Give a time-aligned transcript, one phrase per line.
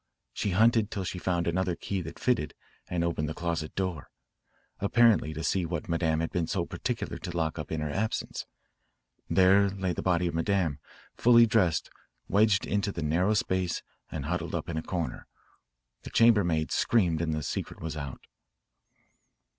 [0.33, 2.55] She hunted till she found another key that fitted,
[2.89, 4.09] and opened the closet door,
[4.79, 8.47] apparently to see what Madame had been so particular to lock up in her absence.
[9.29, 10.79] There lay the body of Madame,
[11.15, 11.91] fully dressed,
[12.27, 15.27] wedged into the narrow space and huddled up in a corner.
[16.01, 18.21] The chambermaid screamed and the secret was out."